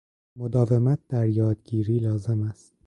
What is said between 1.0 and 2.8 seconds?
در یادگیری لازم است